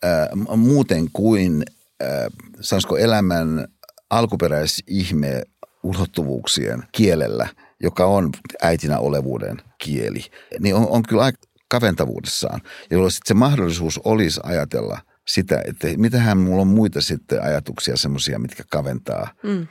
[0.03, 1.63] ää, muuten kuin,
[2.01, 2.29] ää,
[2.61, 3.69] sanoisiko elämän
[4.11, 5.43] alkuperäisihme
[5.83, 7.49] ulottuvuuksien kielellä,
[7.83, 8.31] joka on
[8.63, 10.25] äitinä olevuuden kieli,
[10.61, 16.39] niin on, on kyllä aika kaventavuudessaan, jolloin sitten se mahdollisuus olisi ajatella– sitä, että mitähän
[16.39, 19.67] mulla on muita sitten ajatuksia semmoisia, mitkä kaventaa mm.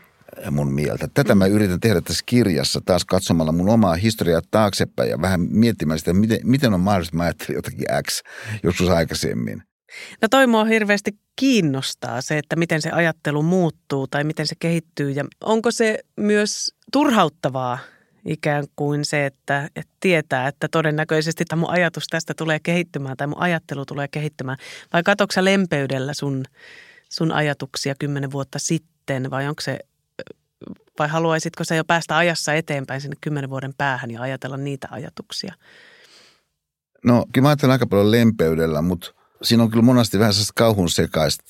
[0.52, 1.08] mun mieltä.
[1.14, 6.00] Tätä mä yritän tehdä tässä kirjassa taas katsomalla mun omaa historiaa taaksepäin ja vähän miettimään
[6.00, 8.22] sitä, miten, miten on mahdollista, että mä ajattelin jotakin X
[8.64, 9.64] joskus aikaisemmin.
[10.22, 15.12] No toi mua hirveästi kiinnostaa se, että miten se ajattelu muuttuu tai miten se kehittyy
[15.12, 17.80] ja onko se myös turhauttavaa
[18.26, 23.28] ikään kuin se, että, että tietää, että todennäköisesti tämä mun ajatus tästä tulee kehittymään tai
[23.28, 24.58] mun ajattelu tulee kehittymään.
[24.94, 26.44] Vai katoksa lempeydellä sun,
[27.10, 29.80] sun ajatuksia kymmenen vuotta sitten vai onko se
[31.00, 35.54] vai haluaisitko sä jo päästä ajassa eteenpäin sinne kymmenen vuoden päähän ja ajatella niitä ajatuksia?
[37.06, 40.90] No kyllä mä ajattelen aika paljon lempeydellä, mutta siinä on kyllä monesti vähän sellaista kauhun
[40.90, 41.44] sekaista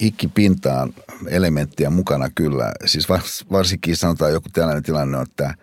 [0.00, 0.94] hikkipintaan
[1.28, 2.72] elementtiä mukana kyllä.
[2.86, 3.08] Siis
[3.52, 5.54] varsinkin sanotaan joku tällainen tilanne, että–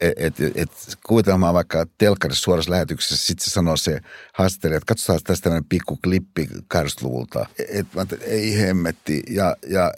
[0.00, 0.70] että et, et,
[1.06, 4.00] kuvitelmaa vaikka telkkarissa suorassa lähetyksessä, sitten se sanoo se
[4.34, 7.46] haastattelija, että katsotaan tästä tämmöinen pikku klippi 80-luvulta.
[7.58, 9.22] Et, et, ei hemmetti.
[9.30, 9.92] Ja, ja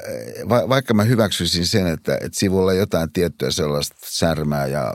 [0.48, 4.92] va, vaikka mä hyväksyisin sen, että et sivulla on jotain tiettyä sellaista särmää ja,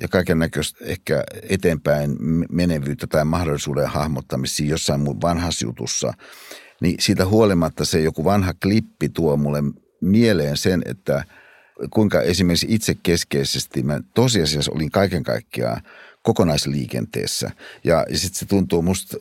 [0.00, 2.16] ja kaiken näköistä ehkä eteenpäin
[2.50, 6.14] menevyyttä tai mahdollisuuden hahmottamisia jossain mun vanhassa jutussa,
[6.80, 9.62] niin siitä huolimatta se joku vanha klippi tuo mulle
[10.00, 11.24] mieleen sen, että–
[11.90, 15.82] kuinka esimerkiksi itse keskeisesti mä tosiasiassa olin kaiken kaikkiaan
[16.22, 17.50] kokonaisliikenteessä.
[17.84, 19.16] Ja, ja sitten se tuntuu musta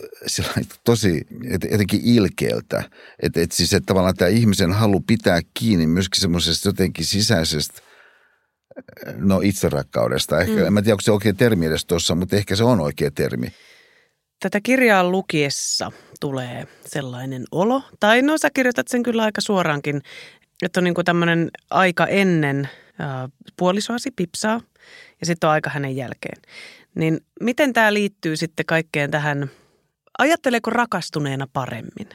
[0.85, 1.27] tosi
[1.71, 2.83] jotenkin ilkeältä,
[3.23, 7.81] että et siis että tavallaan tämä ihmisen halu pitää kiinni myöskin semmoisesta jotenkin sisäisestä
[9.15, 10.41] no itserakkaudesta.
[10.41, 10.65] Ehkä, mm.
[10.65, 13.47] en mä tiedä, onko se oikea termi edes tuossa, mutta ehkä se on oikea termi.
[14.39, 20.01] Tätä kirjaa lukiessa tulee sellainen olo, tai no sä kirjoitat sen kyllä aika suoraankin,
[20.61, 22.69] että on niin kuin tämmöinen aika ennen
[23.57, 24.61] puolisoasi pipsaa
[25.19, 26.41] ja sitten on aika hänen jälkeen.
[26.95, 29.49] Niin miten tämä liittyy sitten kaikkeen tähän,
[30.17, 32.09] ajatteleeko rakastuneena paremmin?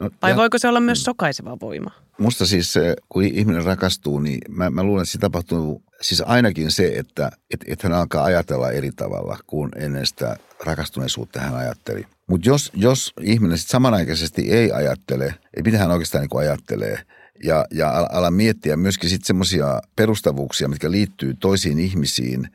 [0.00, 1.90] No, Vai ja, voiko se olla myös sokaiseva voima?
[2.18, 2.74] Musta siis
[3.08, 7.60] kun ihminen rakastuu, niin mä, mä luulen, että se tapahtuu siis ainakin se, että et,
[7.66, 12.06] et hän alkaa ajatella eri tavalla kuin ennen sitä rakastuneisuutta hän ajatteli.
[12.26, 16.98] Mutta jos, jos ihminen sitten samanaikaisesti ei ajattele, ei mitä hän oikeastaan niin ajattelee–
[17.44, 22.48] ja, ja ala, miettiä myöskin sitten semmoisia perustavuuksia, mitkä liittyy toisiin ihmisiin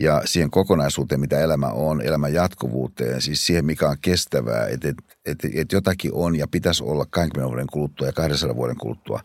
[0.00, 4.96] ja siihen kokonaisuuteen, mitä elämä on, elämän jatkuvuuteen, siis siihen, mikä on kestävää, että et,
[5.26, 9.20] et, et jotakin on ja pitäisi olla 20 vuoden kuluttua ja 200 vuoden kuluttua.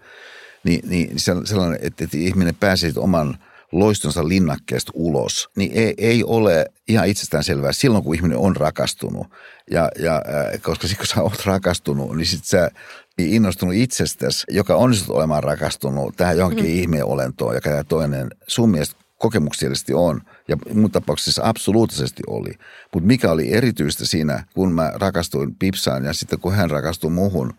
[0.63, 3.37] Niin, niin sellainen, että, että ihminen pääsee oman
[3.73, 9.27] loistonsa linnakkeesta ulos, niin ei, ei ole ihan itsestään selvää silloin, kun ihminen on rakastunut.
[9.71, 10.21] Ja, ja
[10.62, 12.71] koska sitten kun sä oot rakastunut, niin sitten sä
[13.17, 16.71] innostunut itsestäsi, joka onnistut olemaan rakastunut tähän johonkin mm.
[16.71, 22.51] ihmeen olentoon, joka tämä toinen sun mielestä kokemuksellisesti on, ja mun tapauksessa absoluuttisesti oli.
[22.93, 27.53] Mutta mikä oli erityistä siinä, kun mä rakastuin Pipsaan ja sitten kun hän rakastui muhun,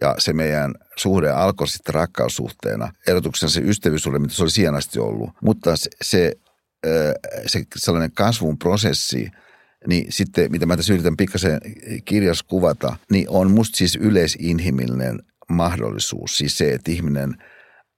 [0.00, 4.98] ja se meidän suhde alkoi sitten rakkaussuhteena, erotuksena se ystävyyssuhde, mitä se oli siihen asti
[4.98, 5.30] ollut.
[5.42, 6.32] Mutta se, se,
[7.46, 9.28] se sellainen kasvun prosessi–
[9.86, 11.60] niin sitten, mitä mä tässä yritän pikkasen
[12.04, 16.38] kirjas kuvata, niin on musta siis yleisinhimillinen mahdollisuus.
[16.38, 17.42] Siis se, että ihminen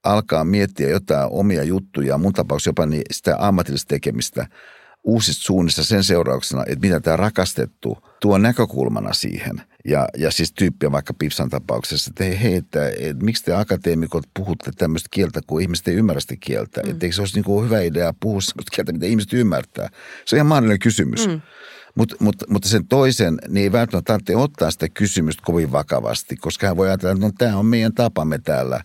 [0.05, 4.47] alkaa miettiä jotain omia juttuja, mun tapauksessa jopa niin sitä ammatillista tekemistä
[5.05, 9.63] uusista suunnista sen seurauksena, että mitä tämä rakastettu tuo näkökulmana siihen.
[9.85, 14.25] Ja, ja siis tyyppiä vaikka Pipsan tapauksessa, että hei, hei että, että miksi te akateemikot
[14.35, 16.83] puhutte tämmöistä kieltä, kun ihmiset ei ymmärrä sitä kieltä.
[16.83, 16.91] Mm.
[16.91, 19.89] Että eikö se olisi niin kuin hyvä idea puhua sellaista kieltä, mitä ihmiset ymmärtää.
[20.25, 21.29] Se on ihan mahdollinen kysymys.
[21.29, 21.41] Mm.
[21.95, 26.67] Mut, mut, mutta sen toisen, niin ei välttämättä tarvitse ottaa sitä kysymystä kovin vakavasti, koska
[26.67, 28.81] hän voi ajatella, että no, tämä on meidän tapamme täällä,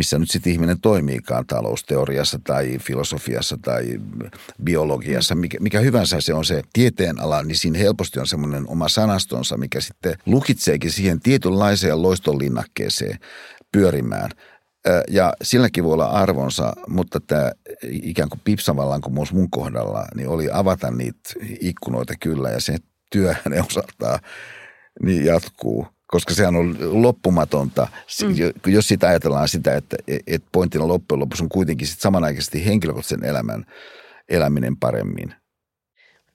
[0.00, 4.00] missä nyt sitten ihminen toimiikaan talousteoriassa tai filosofiassa tai
[4.64, 9.56] biologiassa, mikä, mikä hyvänsä se on se tieteenala, niin siinä helposti on semmoinen oma sanastonsa,
[9.56, 13.18] mikä sitten lukitseekin siihen tietynlaiseen loistonlinnakkeeseen
[13.72, 14.30] pyörimään–
[15.08, 20.90] ja silläkin voi olla arvonsa, mutta tämä ikään kuin pipsavallankumous mun kohdalla, niin oli avata
[20.90, 22.76] niitä ikkunoita kyllä ja se
[23.12, 24.18] työ hänen osaltaan
[25.02, 27.88] niin jatkuu koska sehän on loppumatonta.
[28.22, 28.72] Mm.
[28.72, 29.96] Jos sitä ajatellaan sitä, että,
[30.26, 33.64] että pointtina loppujen lopuksi on kuitenkin sit samanaikaisesti henkilökohtaisen elämän
[34.28, 35.34] eläminen paremmin.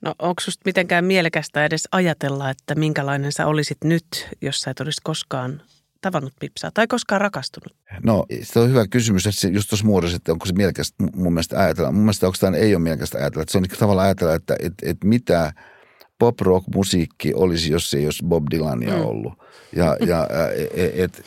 [0.00, 4.80] No onko sinusta mitenkään mielekästä edes ajatella, että minkälainen sä olisit nyt, jos sä et
[4.80, 5.62] olisi koskaan
[6.00, 7.76] tavannut Pipsaa tai koskaan rakastunut?
[8.04, 11.32] No, se on hyvä kysymys, että se just tuossa muodossa, että onko se mielekästä mun
[11.32, 11.92] mielestä ajatella.
[11.92, 13.42] Mun mielestä onko tämä ei ole mielekästä ajatella.
[13.42, 15.52] Että se on niin tavallaan ajatella, että et, et mitä
[16.18, 19.04] pop-rock-musiikki olisi, jos ei olisi Bob Dylania mm.
[19.04, 19.32] ollut.
[19.76, 20.28] Ja, ja
[20.74, 21.22] et, et,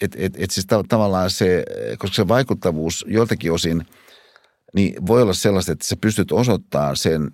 [0.00, 1.64] et, et, et siis tavallaan se,
[1.98, 3.86] koska se vaikuttavuus joiltakin osin,
[4.74, 7.30] niin voi olla sellaista, että sä pystyt osoittamaan sen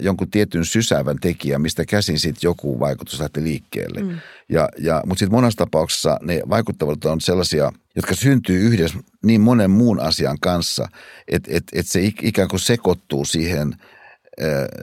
[0.00, 4.02] jonkun tietyn sysäävän tekijän, mistä käsin sitten joku vaikutus lähtee liikkeelle.
[4.02, 4.18] Mm.
[4.48, 9.70] Ja, ja, mutta sitten monessa tapauksessa ne vaikuttavuudet on sellaisia, jotka syntyy yhdessä niin monen
[9.70, 10.88] muun asian kanssa,
[11.28, 13.74] että et, et se ikään kuin sekoittuu siihen–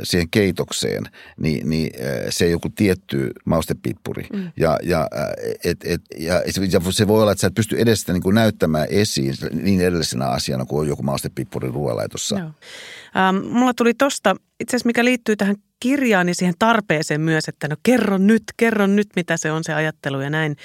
[0.04, 1.04] siihen keitokseen,
[1.40, 1.92] niin, niin
[2.30, 4.28] se joku tietty maustepippuri.
[4.34, 4.52] Mm.
[4.58, 5.08] Ja, ja,
[5.64, 6.34] et, et, ja,
[6.72, 9.82] ja se voi olla, että sä et pysty edes sitä niin kuin näyttämään esiin niin
[9.82, 12.40] edellisenä asiana kuin on joku maustepippuri ruoanlaitossa.
[12.40, 12.52] Joo.
[13.18, 17.68] Ähm, mulla tuli tosta, itse asiassa mikä liittyy tähän kirjaan ja siihen tarpeeseen myös, että
[17.68, 20.56] no kerro nyt, kerro nyt, mitä se on se ajattelu ja näin.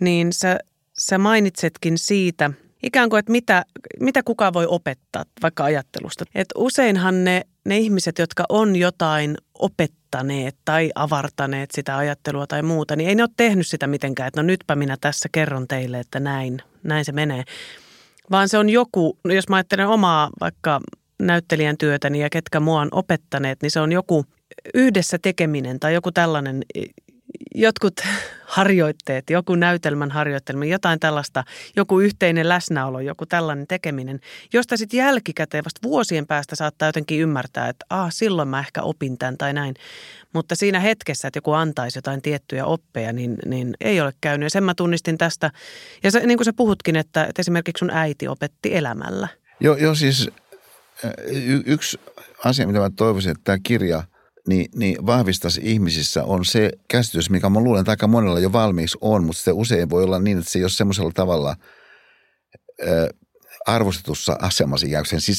[0.00, 0.58] Niin sä,
[0.98, 2.50] sä mainitsetkin siitä–
[2.84, 3.64] ikään kuin, että mitä,
[4.00, 6.24] mitä kukaan voi opettaa vaikka ajattelusta.
[6.34, 12.96] Et useinhan ne, ne ihmiset, jotka on jotain opettaneet tai avartaneet sitä ajattelua tai muuta,
[12.96, 16.20] niin ei ne ole tehnyt sitä mitenkään, että no nytpä minä tässä kerron teille, että
[16.20, 17.44] näin, näin se menee.
[18.30, 20.80] Vaan se on joku, no jos mä ajattelen omaa vaikka
[21.18, 24.24] näyttelijän työtäni ja ketkä mua on opettaneet, niin se on joku
[24.74, 26.62] yhdessä tekeminen tai joku tällainen
[27.54, 28.00] jotkut
[28.44, 31.44] harjoitteet, joku näytelmän harjoittelma, jotain tällaista,
[31.76, 34.20] joku yhteinen läsnäolo, joku tällainen tekeminen,
[34.52, 39.18] josta sitten jälkikäteen vasta vuosien päästä saattaa jotenkin ymmärtää, että ah, silloin mä ehkä opin
[39.18, 39.74] tämän tai näin.
[40.32, 44.46] Mutta siinä hetkessä, että joku antaisi jotain tiettyjä oppeja, niin, niin ei ole käynyt.
[44.46, 45.50] Ja sen mä tunnistin tästä.
[46.02, 49.28] Ja se, niin kuin sä puhutkin, että, että esimerkiksi sun äiti opetti elämällä.
[49.60, 50.30] Joo, jo, siis
[51.26, 52.00] y- yksi
[52.44, 54.02] asia, mitä mä toivoisin, että tämä kirja–
[54.48, 58.98] niin, niin vahvistaisi ihmisissä on se käsitys, mikä mä luulen, että aika monella jo valmiiksi
[59.00, 61.56] on, mutta se usein voi olla niin, että se ei ole semmoisella tavalla
[62.82, 63.08] ö,
[63.66, 65.36] arvostetussa asemassa ikään kuin sen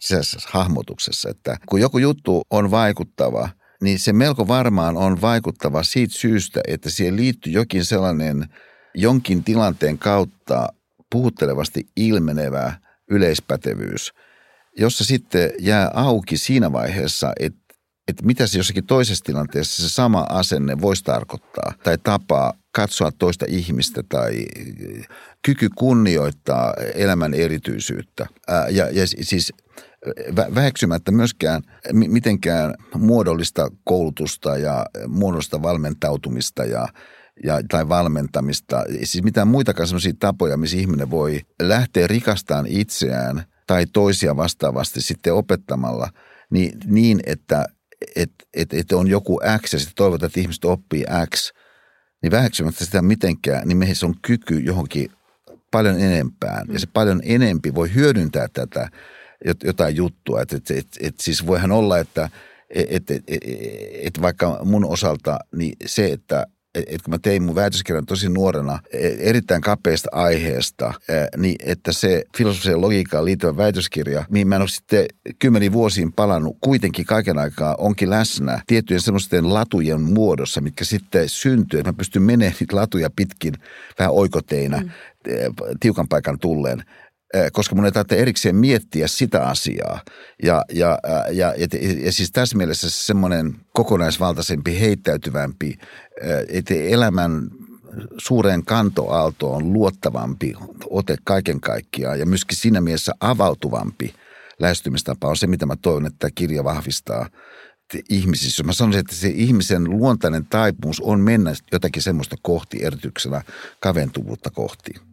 [0.00, 3.48] sisäisessä hahmotuksessa, että kun joku juttu on vaikuttava,
[3.82, 8.46] niin se melko varmaan on vaikuttava siitä syystä, että siihen liittyy jokin sellainen
[8.94, 10.68] jonkin tilanteen kautta
[11.10, 12.72] puhuttelevasti ilmenevä
[13.10, 14.12] yleispätevyys,
[14.78, 17.69] jossa sitten jää auki siinä vaiheessa, että
[18.10, 23.46] että mitä se jossakin toisessa tilanteessa se sama asenne voisi tarkoittaa tai tapaa katsoa toista
[23.48, 24.46] ihmistä tai
[25.44, 28.26] kyky kunnioittaa elämän erityisyyttä.
[28.70, 29.52] Ja, ja siis
[30.54, 36.88] väheksymättä myöskään mitenkään muodollista koulutusta ja muodollista valmentautumista ja,
[37.44, 38.84] ja, tai valmentamista.
[39.02, 45.34] Siis mitään muitakaan sellaisia tapoja, missä ihminen voi lähteä rikastaan itseään tai toisia vastaavasti sitten
[45.34, 46.08] opettamalla
[46.50, 47.66] niin, niin että
[48.16, 51.52] että et, et on joku X ja sitten toivotaan, että ihmiset oppii X,
[52.22, 55.10] niin väheksymättä sitä mitenkään, niin meihin on kyky johonkin
[55.70, 56.66] paljon enempään.
[56.72, 56.92] Ja se mm.
[56.92, 58.88] paljon enempi voi hyödyntää tätä
[59.64, 60.42] jotain juttua.
[60.42, 62.28] Että et, et, et siis voihan olla, että
[62.70, 63.42] et, et, et,
[64.02, 68.78] et vaikka mun osalta niin se, että– että kun mä tein mun väitöskirjan tosi nuorena
[68.92, 74.62] e, erittäin kapeasta aiheesta, e, niin että se filosofiseen logiikkaan liittyvä väitöskirja, mihin mä en
[74.62, 75.06] ole sitten
[75.38, 81.80] kymmeniä vuosiin palannut, kuitenkin kaiken aikaa onkin läsnä tiettyjen semmoisten latujen muodossa, mitkä sitten syntyy,
[81.80, 83.54] että mä pystyn menemään niitä latuja pitkin
[83.98, 84.90] vähän oikoteina mm.
[85.28, 86.82] E, tiukan paikan tulleen
[87.52, 90.00] koska mun ei tarvitse erikseen miettiä sitä asiaa.
[90.42, 90.98] Ja, ja,
[91.32, 91.54] ja, ja,
[92.04, 95.78] ja siis tässä mielessä semmoinen kokonaisvaltaisempi, heittäytyvämpi,
[96.48, 97.50] että elämän
[98.18, 100.54] suureen kantoaaltoon luottavampi
[100.90, 104.14] ote kaiken kaikkiaan ja myöskin siinä mielessä avautuvampi
[104.58, 107.28] lähestymistapa on se, mitä mä toivon, että tämä kirja vahvistaa
[108.08, 108.62] ihmisissä.
[108.62, 113.42] Mä sanoisin, että se ihmisen luontainen taipumus on mennä jotakin semmoista kohti erityksenä
[113.80, 115.09] kaventuvuutta kohti.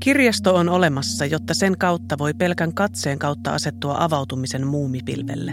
[0.00, 5.52] Kirjasto on olemassa, jotta sen kautta voi pelkän katseen kautta asettua avautumisen muumipilvelle.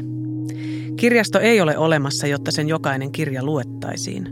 [0.96, 4.28] Kirjasto ei ole olemassa, jotta sen jokainen kirja luettaisiin.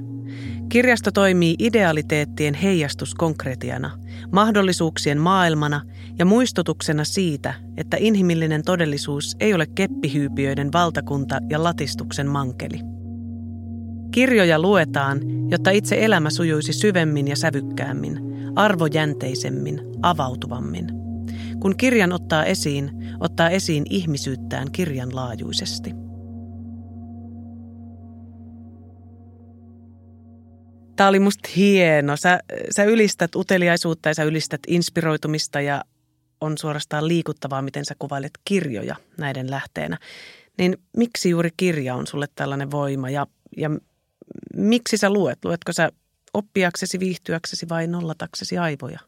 [0.69, 3.91] Kirjasto toimii idealiteettien heijastus konkretiana,
[4.32, 5.82] mahdollisuuksien maailmana
[6.19, 12.80] ja muistutuksena siitä, että inhimillinen todellisuus ei ole keppihyypiöiden valtakunta ja latistuksen mankeli.
[14.12, 15.19] Kirjoja luetaan,
[15.51, 18.24] jotta itse elämä sujuisi syvemmin ja sävykkäämmin,
[18.55, 20.87] arvojänteisemmin, avautuvammin.
[21.59, 25.91] Kun kirjan ottaa esiin, ottaa esiin ihmisyyttään kirjan laajuisesti.
[30.95, 32.17] Tämä oli musta hieno.
[32.17, 32.39] Sä,
[32.75, 35.83] sä ylistät uteliaisuutta ja sä ylistät inspiroitumista ja
[36.41, 39.97] on suorastaan liikuttavaa, miten sä kuvailet kirjoja näiden lähteenä.
[40.57, 43.69] Niin miksi juuri kirja on sulle tällainen voima ja, ja
[44.55, 45.45] miksi sä luet?
[45.45, 45.91] Luetko sä
[46.35, 48.99] oppiaksesi, viihtyäksesi vai nollataksesi aivoja?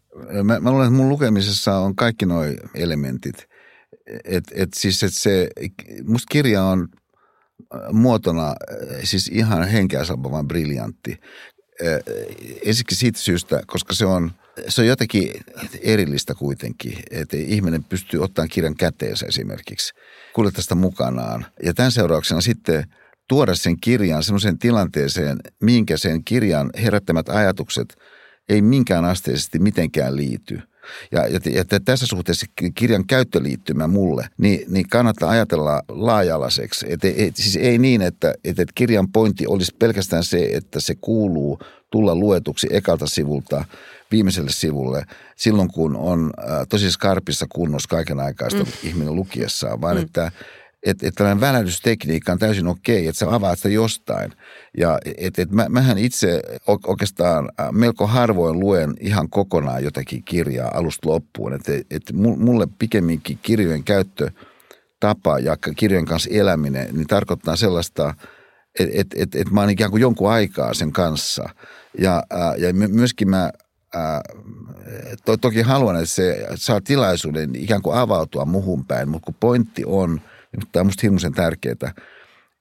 [0.44, 2.44] Mä, mä luulen, että mun lukemisessa on kaikki nuo
[2.76, 3.48] elementit.
[4.24, 5.50] Et, et siis, et se,
[6.04, 6.88] musta kirja on
[7.92, 8.56] muotona
[9.04, 11.20] siis ihan henkeä saapavan briljantti.
[12.66, 14.32] Ensiksi siitä syystä, koska se on,
[14.68, 15.32] se on jotenkin
[15.82, 19.94] erillistä kuitenkin, että ihminen pystyy ottamaan kirjan käteensä esimerkiksi,
[20.34, 21.46] kuljettaa sitä mukanaan.
[21.64, 22.84] Ja tämän seurauksena sitten–
[23.28, 27.96] tuoda sen kirjan semmoiseen tilanteeseen, minkä sen kirjan herättämät ajatukset
[28.50, 30.62] ei minkään asteisesti mitenkään liity.
[31.12, 36.86] Ja, ja, ja tässä suhteessa kirjan käyttöliittymä mulle, niin, niin kannattaa ajatella laajalaiseksi.
[36.90, 40.96] Et, et, siis ei niin, että et, et kirjan pointti olisi pelkästään se, että se
[40.96, 41.60] kuuluu
[41.92, 43.66] tulla luetuksi ekalta sivulta
[44.12, 45.04] viimeiselle sivulle
[45.36, 48.72] silloin, kun on äh, tosi skarpissa kunnossa kaiken aikaista mm.
[48.84, 50.04] ihminen lukiessaan, vaan mm.
[50.04, 50.32] että–
[50.90, 54.34] että, että tällainen välähdystekniikka on täysin okei, että sä avaat sitä jostain.
[54.78, 56.42] Ja että, että mä, mähän itse
[56.88, 61.54] oikeastaan melko harvoin luen ihan kokonaan jotakin kirjaa alusta loppuun.
[61.54, 64.32] Että, että mulle pikemminkin kirjojen käyttö
[65.00, 68.14] tapa ja kirjojen kanssa eläminen, niin tarkoittaa sellaista,
[68.80, 71.50] että, että, että, että mä oon ikään kuin jonkun aikaa sen kanssa.
[72.00, 72.24] Ja,
[72.58, 73.52] ja myöskin mä
[73.94, 74.22] ää,
[75.26, 79.84] to, toki haluan, että se saa tilaisuuden ikään kuin avautua muhun päin, mutta kun pointti
[79.86, 80.22] on,
[80.72, 81.76] tämä on minusta hirmuisen tärkeää,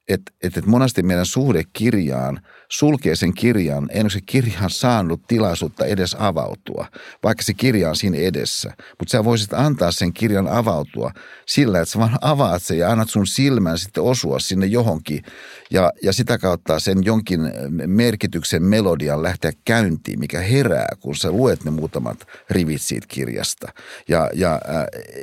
[0.09, 5.21] että, että monesti meidän suhde kirjaan sulkee sen kirjan, ennen kuin se kirja on saanut
[5.29, 6.87] tilaisuutta edes avautua,
[7.23, 8.73] vaikka se kirja on siinä edessä.
[8.99, 11.11] Mutta sä voisit antaa sen kirjan avautua
[11.47, 15.23] sillä, että sä vaan avaat sen ja annat sun silmän sitten osua sinne johonkin
[15.71, 17.41] ja, ja sitä kautta sen jonkin
[17.87, 23.73] merkityksen melodian lähteä käyntiin, mikä herää, kun sä luet ne muutamat rivit siitä kirjasta.
[24.09, 24.61] Ja, ja,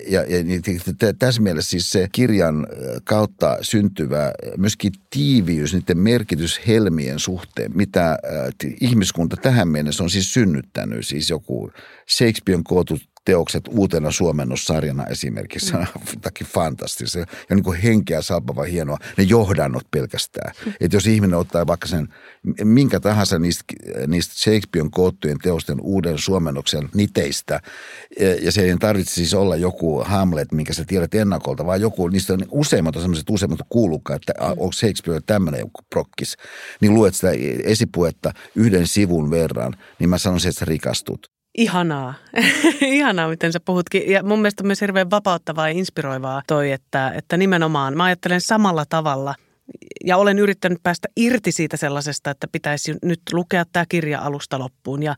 [0.08, 0.62] ja, ja niin
[1.20, 2.68] tässä mielessä siis se kirjan
[3.04, 8.18] kautta syntyvä myöskin tiiviys, niiden merkitys helmien suhteen, mitä
[8.82, 11.08] ihmiskunta tähän mennessä on siis synnyttänyt.
[11.08, 11.72] Siis joku
[12.18, 15.74] Shakespearen kootut teokset uutena suomennossarjana esimerkiksi.
[15.74, 15.86] Mm.
[16.14, 18.98] jotakin fantastisia ja niin kuin henkeä salpava hienoa.
[19.18, 20.54] Ne johdannot pelkästään.
[20.66, 20.74] Mm.
[20.80, 22.08] Että jos ihminen ottaa vaikka sen
[22.64, 23.64] minkä tahansa niistä,
[24.08, 27.60] niistä Shakespearen koottujen teosten uuden suomennoksen niteistä,
[28.42, 32.34] ja se ei tarvitse siis olla joku Hamlet, minkä sä tiedät ennakolta, vaan joku, niistä
[32.34, 34.50] on useimmat on sellaiset useimmat kuulukaan, että mm.
[34.50, 36.38] onko Shakespeare tämmöinen joku prokkis,
[36.82, 37.32] niin luet sitä
[37.64, 41.33] esipuetta yhden sivun verran, niin mä sanoisin, että sä rikastut.
[41.58, 42.14] Ihanaa.
[42.82, 44.12] Ihanaa, miten sä puhutkin.
[44.12, 48.42] Ja mun mielestä on myös hirveän vapauttavaa ja inspiroivaa toi, että, että nimenomaan mä ajattelen
[48.42, 49.36] samalla tavalla–
[50.06, 55.04] ja olen yrittänyt päästä irti siitä sellaisesta, että pitäisi nyt lukea tämä kirja alusta loppuun
[55.04, 55.16] ja,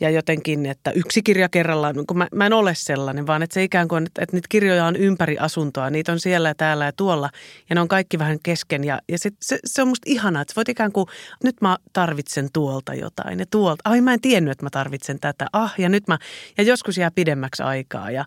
[0.00, 3.62] ja jotenkin, että yksi kirja kerrallaan, kun mä, mä en ole sellainen, vaan että se
[3.62, 6.92] ikään kuin, että, että niitä kirjoja on ympäri asuntoa, niitä on siellä ja täällä ja
[6.92, 7.30] tuolla
[7.70, 8.84] ja ne on kaikki vähän kesken.
[8.84, 11.06] Ja, ja se, se, se on musta ihanaa, että voit ikään kuin,
[11.44, 15.46] nyt mä tarvitsen tuolta jotain ja tuolta, ai mä en tiennyt, että mä tarvitsen tätä,
[15.52, 16.18] ah ja nyt mä,
[16.58, 18.24] ja joskus jää pidemmäksi aikaa ja,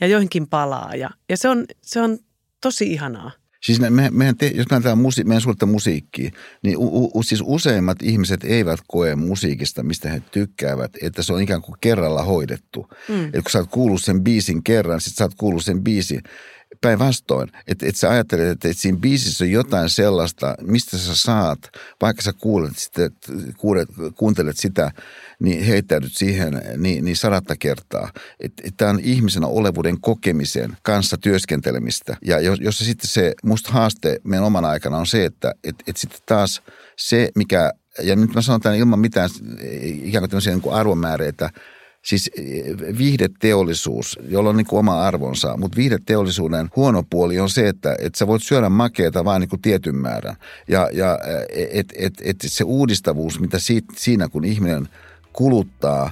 [0.00, 2.18] ja joihinkin palaa ja, ja se, on, se on
[2.60, 3.30] tosi ihanaa.
[3.62, 6.30] Siis me, mehän te, jos me ajatellaan musi, meidän suurta musiikkia,
[6.62, 11.42] niin u, u, siis useimmat ihmiset eivät koe musiikista, mistä he tykkäävät, että se on
[11.42, 12.86] ikään kuin kerralla hoidettu.
[13.08, 13.24] Mm.
[13.24, 16.22] Että kun sä oot kuullut sen biisin kerran, sit sä oot kuullut sen biisin
[16.80, 21.58] päinvastoin, että, että sä ajattelet, että, että siinä biisissä on jotain sellaista, mistä sä saat,
[22.02, 23.10] vaikka sä kuulet, sitä,
[23.56, 24.90] kuulet, kuuntelet sitä,
[25.40, 28.12] niin heittäydyt siihen niin, niin sadatta kertaa.
[28.40, 32.16] Että et tämä on ihmisenä olevuuden kokemisen kanssa työskentelemistä.
[32.24, 35.96] Ja jos, jos sitten se musta haaste meidän oman aikana on se, että et, et
[35.96, 36.62] sitten taas
[36.96, 39.30] se, mikä, ja nyt mä sanon tämän ilman mitään
[39.82, 41.50] ikään kuin tämmöisiä niin arvomääreitä,
[42.08, 47.68] Siis eh, viihdeteollisuus, jolla on niin kuin oma arvonsa, mutta viihdeteollisuuden huono puoli on se,
[47.68, 50.36] että, että sä voit syödä makeita vain niin kuin tietyn määrän.
[50.68, 54.88] Ja, ja eh, et, et, et se uudistavuus, mitä siitä, siinä kun ihminen
[55.32, 56.10] kuluttaa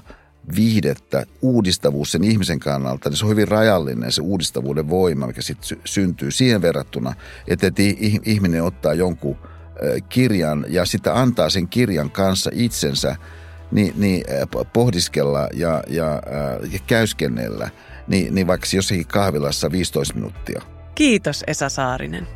[0.57, 5.79] viihdettä, uudistavuus sen ihmisen kannalta, niin se on hyvin rajallinen se uudistavuuden voima, mikä sitten
[5.85, 7.15] syntyy siihen verrattuna,
[7.49, 7.83] että, että
[8.25, 9.37] ihminen ottaa jonkun
[9.83, 13.17] eh, kirjan ja sitten antaa sen kirjan kanssa itsensä–
[13.71, 14.25] niin, niin
[14.73, 16.23] pohdiskella ja, ja,
[16.73, 17.71] ja käyskennellä,
[18.07, 20.63] niin, niin vaikka jossakin kahvilassa 15 minuuttia.
[20.95, 22.29] Kiitos Esa Saarinen.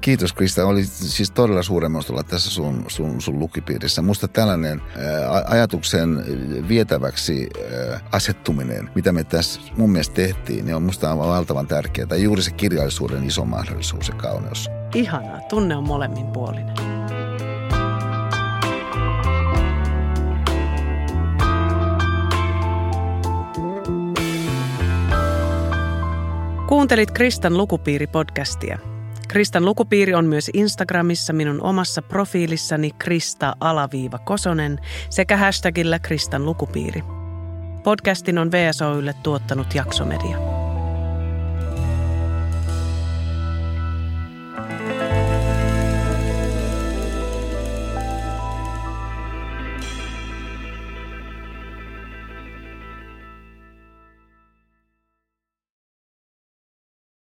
[0.00, 0.66] Kiitos Krista.
[0.66, 4.02] Oli siis todella suuremmoista olla tässä sun, sun, sun lukipiirissä.
[4.02, 6.24] Musta tällainen ää, ajatuksen
[6.68, 7.48] vietäväksi
[7.90, 12.16] ää, asettuminen, mitä me tässä mun mielestä tehtiin, niin on musta valtavan tärkeää.
[12.16, 14.70] Juuri se kirjallisuuden iso mahdollisuus ja kauneus.
[14.94, 15.40] Ihanaa.
[15.40, 16.89] Tunne on molemmin puolinen.
[26.70, 28.78] Kuuntelit Kristan lukupiiri-podcastia.
[29.28, 34.78] Kristan lukupiiri on myös Instagramissa minun omassa profiilissani Krista-Kosonen
[35.08, 37.02] sekä hashtagillä Kristan lukupiiri.
[37.84, 40.59] Podcastin on VSOYlle tuottanut Jaksomedia.